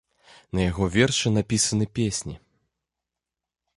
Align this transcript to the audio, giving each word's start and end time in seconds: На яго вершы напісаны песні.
На 0.59 0.63
яго 0.69 0.87
вершы 0.95 1.27
напісаны 1.37 1.85
песні. 2.01 2.35